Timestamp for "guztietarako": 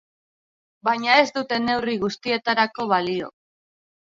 2.05-2.89